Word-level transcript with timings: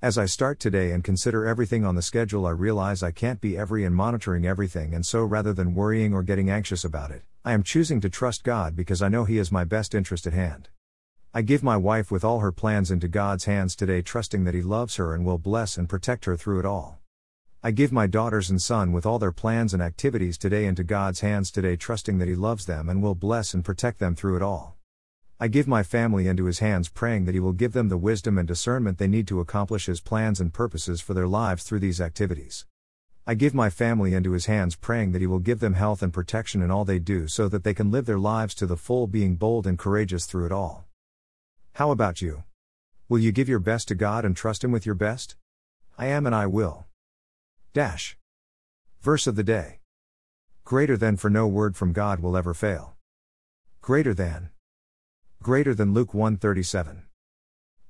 As 0.00 0.16
I 0.16 0.26
start 0.26 0.60
today 0.60 0.92
and 0.92 1.02
consider 1.02 1.44
everything 1.44 1.84
on 1.84 1.96
the 1.96 2.02
schedule, 2.02 2.46
I 2.46 2.50
realize 2.50 3.02
I 3.02 3.10
can't 3.10 3.40
be 3.40 3.58
every 3.58 3.84
and 3.84 3.92
monitoring 3.92 4.46
everything, 4.46 4.94
and 4.94 5.04
so 5.04 5.24
rather 5.24 5.52
than 5.52 5.74
worrying 5.74 6.14
or 6.14 6.22
getting 6.22 6.48
anxious 6.48 6.84
about 6.84 7.10
it, 7.10 7.24
I 7.44 7.52
am 7.52 7.64
choosing 7.64 8.00
to 8.02 8.08
trust 8.08 8.44
God 8.44 8.76
because 8.76 9.02
I 9.02 9.08
know 9.08 9.24
He 9.24 9.38
is 9.38 9.50
my 9.50 9.64
best 9.64 9.96
interest 9.96 10.24
at 10.24 10.34
hand. 10.34 10.68
I 11.34 11.42
give 11.42 11.64
my 11.64 11.76
wife 11.76 12.12
with 12.12 12.22
all 12.22 12.38
her 12.38 12.52
plans 12.52 12.92
into 12.92 13.08
God's 13.08 13.46
hands 13.46 13.74
today, 13.74 14.00
trusting 14.00 14.44
that 14.44 14.54
He 14.54 14.62
loves 14.62 14.94
her 14.96 15.16
and 15.16 15.26
will 15.26 15.36
bless 15.36 15.76
and 15.76 15.88
protect 15.88 16.26
her 16.26 16.36
through 16.36 16.60
it 16.60 16.64
all. 16.64 17.00
I 17.60 17.72
give 17.72 17.90
my 17.90 18.06
daughters 18.06 18.50
and 18.50 18.62
son 18.62 18.92
with 18.92 19.04
all 19.04 19.18
their 19.18 19.32
plans 19.32 19.74
and 19.74 19.82
activities 19.82 20.38
today 20.38 20.66
into 20.66 20.84
God's 20.84 21.22
hands 21.22 21.50
today, 21.50 21.74
trusting 21.74 22.18
that 22.18 22.28
He 22.28 22.36
loves 22.36 22.66
them 22.66 22.88
and 22.88 23.02
will 23.02 23.16
bless 23.16 23.52
and 23.52 23.64
protect 23.64 23.98
them 23.98 24.14
through 24.14 24.36
it 24.36 24.42
all. 24.42 24.77
I 25.40 25.46
give 25.46 25.68
my 25.68 25.84
family 25.84 26.26
into 26.26 26.46
His 26.46 26.58
hands, 26.58 26.88
praying 26.88 27.24
that 27.26 27.34
He 27.34 27.38
will 27.38 27.52
give 27.52 27.72
them 27.72 27.88
the 27.88 27.96
wisdom 27.96 28.38
and 28.38 28.48
discernment 28.48 28.98
they 28.98 29.06
need 29.06 29.28
to 29.28 29.38
accomplish 29.38 29.86
His 29.86 30.00
plans 30.00 30.40
and 30.40 30.52
purposes 30.52 31.00
for 31.00 31.14
their 31.14 31.28
lives 31.28 31.62
through 31.62 31.78
these 31.78 32.00
activities. 32.00 32.66
I 33.24 33.34
give 33.34 33.54
my 33.54 33.70
family 33.70 34.14
into 34.14 34.32
His 34.32 34.46
hands, 34.46 34.74
praying 34.74 35.12
that 35.12 35.20
He 35.20 35.28
will 35.28 35.38
give 35.38 35.60
them 35.60 35.74
health 35.74 36.02
and 36.02 36.12
protection 36.12 36.60
in 36.60 36.72
all 36.72 36.84
they 36.84 36.98
do 36.98 37.28
so 37.28 37.48
that 37.50 37.62
they 37.62 37.72
can 37.72 37.92
live 37.92 38.06
their 38.06 38.18
lives 38.18 38.52
to 38.56 38.66
the 38.66 38.76
full, 38.76 39.06
being 39.06 39.36
bold 39.36 39.64
and 39.64 39.78
courageous 39.78 40.26
through 40.26 40.46
it 40.46 40.50
all. 40.50 40.86
How 41.74 41.92
about 41.92 42.20
you? 42.20 42.42
Will 43.08 43.20
you 43.20 43.30
give 43.30 43.48
your 43.48 43.60
best 43.60 43.86
to 43.88 43.94
God 43.94 44.24
and 44.24 44.36
trust 44.36 44.64
Him 44.64 44.72
with 44.72 44.86
your 44.86 44.96
best? 44.96 45.36
I 45.96 46.06
am 46.06 46.26
and 46.26 46.34
I 46.34 46.46
will. 46.46 46.86
Dash. 47.72 48.18
Verse 49.02 49.28
of 49.28 49.36
the 49.36 49.44
day. 49.44 49.78
Greater 50.64 50.96
than 50.96 51.16
for 51.16 51.30
no 51.30 51.46
word 51.46 51.76
from 51.76 51.92
God 51.92 52.18
will 52.18 52.36
ever 52.36 52.54
fail. 52.54 52.96
Greater 53.80 54.14
than. 54.14 54.50
Greater 55.40 55.72
than 55.72 55.94
Luke 55.94 56.12
137. 56.12 57.04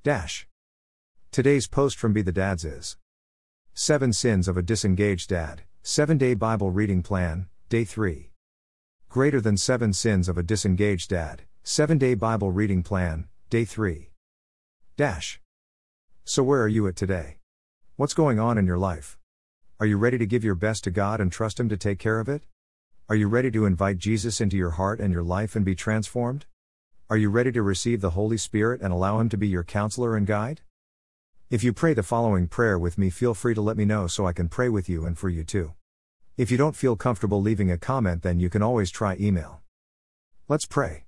Dash. 0.03 0.47
Today's 1.33 1.67
post 1.67 1.99
from 1.99 2.13
Be 2.13 2.21
the 2.21 2.31
Dads 2.31 2.63
is 2.63 2.99
7 3.73 4.13
Sins 4.13 4.49
of 4.49 4.59
a 4.59 4.63
Disengaged 4.63 5.31
Dad, 5.31 5.63
7 5.83 6.19
Day 6.19 6.35
Bible 6.35 6.71
Reading 6.71 7.03
Plan, 7.03 7.47
Day 7.71 7.85
3. 7.85 8.31
Greater 9.09 9.41
than 9.41 9.57
7 9.57 9.95
Sins 9.95 10.29
of 10.29 10.37
a 10.37 10.43
Disengaged 10.43 11.09
Dad, 11.09 11.45
7 11.63 11.97
Day 11.97 12.13
Bible 12.13 12.53
Reading 12.53 12.83
Plan, 12.83 13.29
Day 13.49 13.65
3. 13.65 14.11
Dash. 14.99 15.41
So, 16.27 16.43
where 16.43 16.61
are 16.61 16.69
you 16.69 16.87
at 16.87 16.97
today? 16.97 17.39
What's 17.97 18.15
going 18.15 18.39
on 18.39 18.59
in 18.59 18.67
your 18.67 18.79
life? 18.79 19.19
Are 19.81 19.87
you 19.87 19.97
ready 19.97 20.19
to 20.19 20.27
give 20.27 20.45
your 20.45 20.55
best 20.55 20.85
to 20.85 20.91
God 20.91 21.19
and 21.19 21.33
trust 21.33 21.59
Him 21.59 21.71
to 21.71 21.79
take 21.79 21.99
care 21.99 22.21
of 22.21 22.29
it? 22.29 22.45
Are 23.09 23.17
you 23.17 23.27
ready 23.27 23.51
to 23.53 23.65
invite 23.65 23.97
Jesus 23.97 24.39
into 24.39 24.59
your 24.59 24.73
heart 24.73 25.01
and 25.01 25.15
your 25.15 25.23
life 25.23 25.57
and 25.57 25.65
be 25.65 25.75
transformed? 25.75 26.45
Are 27.11 27.17
you 27.17 27.31
ready 27.31 27.51
to 27.53 27.63
receive 27.63 28.03
the 28.03 28.11
Holy 28.11 28.37
Spirit 28.37 28.83
and 28.83 28.93
allow 28.93 29.19
Him 29.19 29.31
to 29.31 29.39
be 29.39 29.49
your 29.49 29.65
counselor 29.65 30.15
and 30.15 30.27
guide? 30.27 30.61
If 31.49 31.65
you 31.65 31.73
pray 31.73 31.95
the 31.95 32.03
following 32.03 32.49
prayer 32.49 32.79
with 32.79 32.99
me, 32.99 33.09
feel 33.09 33.33
free 33.33 33.55
to 33.55 33.63
let 33.63 33.79
me 33.79 33.87
know 33.87 34.09
so 34.09 34.27
I 34.27 34.35
can 34.35 34.51
pray 34.51 34.69
with 34.69 34.91
you 34.91 35.07
and 35.07 35.17
for 35.17 35.31
you 35.31 35.43
too. 35.43 35.73
If 36.37 36.51
you 36.51 36.59
don't 36.59 36.77
feel 36.77 36.97
comfortable 36.97 37.41
leaving 37.41 37.71
a 37.71 37.79
comment, 37.79 38.23
then 38.23 38.41
you 38.41 38.51
can 38.51 38.63
always 38.63 38.91
try 38.91 39.17
email. 39.19 39.63
Let's 40.49 40.67
pray. 40.67 41.05